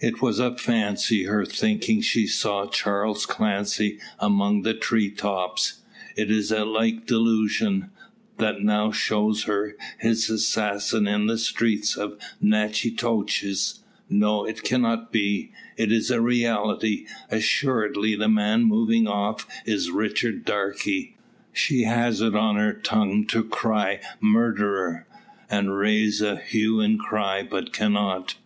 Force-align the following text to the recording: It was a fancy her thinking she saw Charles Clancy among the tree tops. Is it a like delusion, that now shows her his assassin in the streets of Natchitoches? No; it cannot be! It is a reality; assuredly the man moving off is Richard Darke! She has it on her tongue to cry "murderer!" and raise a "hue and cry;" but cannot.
It 0.00 0.22
was 0.22 0.38
a 0.38 0.56
fancy 0.56 1.24
her 1.24 1.44
thinking 1.44 2.00
she 2.00 2.26
saw 2.26 2.64
Charles 2.66 3.26
Clancy 3.26 3.98
among 4.18 4.62
the 4.62 4.72
tree 4.72 5.10
tops. 5.10 5.82
Is 6.16 6.50
it 6.50 6.60
a 6.60 6.64
like 6.64 7.04
delusion, 7.04 7.90
that 8.38 8.62
now 8.62 8.90
shows 8.90 9.42
her 9.42 9.76
his 9.98 10.30
assassin 10.30 11.06
in 11.06 11.26
the 11.26 11.36
streets 11.36 11.94
of 11.94 12.16
Natchitoches? 12.40 13.80
No; 14.08 14.46
it 14.46 14.62
cannot 14.62 15.12
be! 15.12 15.52
It 15.76 15.92
is 15.92 16.10
a 16.10 16.22
reality; 16.22 17.04
assuredly 17.30 18.14
the 18.16 18.30
man 18.30 18.64
moving 18.64 19.06
off 19.06 19.46
is 19.66 19.90
Richard 19.90 20.46
Darke! 20.46 20.88
She 21.52 21.82
has 21.82 22.22
it 22.22 22.34
on 22.34 22.56
her 22.56 22.72
tongue 22.72 23.26
to 23.26 23.44
cry 23.44 24.00
"murderer!" 24.22 25.06
and 25.50 25.76
raise 25.76 26.22
a 26.22 26.36
"hue 26.38 26.80
and 26.80 26.98
cry;" 26.98 27.42
but 27.42 27.74
cannot. 27.74 28.34